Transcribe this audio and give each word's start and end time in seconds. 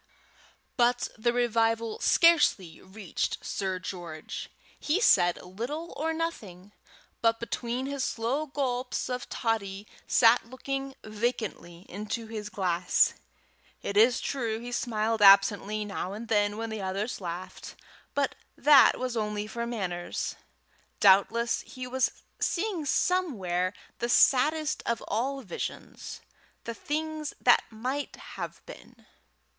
But 0.77 1.09
the 1.15 1.31
revival 1.31 1.99
scarcely 1.99 2.81
reached 2.81 3.37
Sir 3.45 3.77
George. 3.77 4.49
He 4.79 4.99
said 4.99 5.39
little 5.43 5.93
or 5.95 6.11
nothing, 6.11 6.71
but, 7.21 7.39
between 7.39 7.85
his 7.85 8.03
slow 8.03 8.47
gulps 8.47 9.09
of 9.09 9.29
toddy, 9.29 9.85
sat 10.07 10.43
looking 10.49 10.95
vacantly 11.03 11.85
into 11.87 12.25
his 12.25 12.49
glass. 12.49 13.13
It 13.83 13.95
is 13.95 14.19
true 14.19 14.57
he 14.57 14.71
smiled 14.71 15.21
absently 15.21 15.85
now 15.85 16.13
and 16.13 16.29
then 16.29 16.57
when 16.57 16.71
the 16.71 16.81
others 16.81 17.21
laughed, 17.21 17.75
but 18.15 18.33
that 18.57 18.97
was 18.97 19.15
only 19.15 19.45
for 19.45 19.67
manners. 19.67 20.33
Doubtless 20.99 21.61
he 21.61 21.85
was 21.85 22.23
seeing 22.39 22.85
somewhere 22.87 23.71
the 23.99 24.09
saddest 24.09 24.81
of 24.87 25.03
all 25.07 25.43
visions 25.43 26.21
the 26.63 26.73
things 26.73 27.35
that 27.39 27.65
might 27.69 28.15
have 28.15 28.65
been. 28.65 29.05